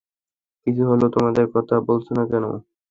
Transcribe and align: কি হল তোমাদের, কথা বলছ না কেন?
কি 0.61 0.81
হল 0.89 1.01
তোমাদের, 1.15 1.45
কথা 1.55 1.75
বলছ 1.87 2.07
না 2.17 2.23
কেন? 2.31 2.45